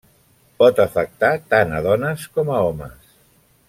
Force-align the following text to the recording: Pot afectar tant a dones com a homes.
Pot 0.63 0.81
afectar 0.85 1.31
tant 1.53 1.77
a 1.81 1.85
dones 1.91 2.27
com 2.39 2.53
a 2.57 2.61
homes. 2.69 3.17